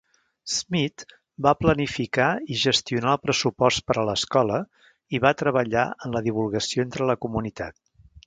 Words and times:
Smith 0.51 1.03
va 1.47 1.51
planificar 1.65 2.29
i 2.55 2.57
gestionar 2.61 3.11
el 3.11 3.19
pressupost 3.27 3.85
per 3.91 3.97
a 4.03 4.07
l'escola 4.09 4.57
i 5.17 5.21
va 5.29 5.35
treballar 5.45 5.87
en 6.07 6.17
la 6.19 6.23
divulgació 6.31 6.89
entre 6.89 7.11
la 7.13 7.19
comunitat. 7.27 7.79